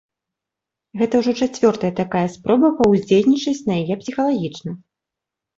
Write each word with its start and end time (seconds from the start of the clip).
Гэта 1.01 1.13
ўжо 1.21 1.31
чацвёртая 1.45 1.91
такая 2.01 2.23
спроба 2.37 2.71
паўздзейнічаць 2.79 3.57
на 3.69 3.73
яе 3.85 3.95
псіхалагічна. 4.01 4.71